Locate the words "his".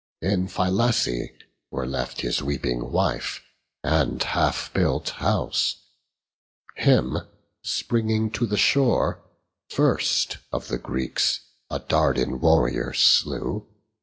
2.21-2.41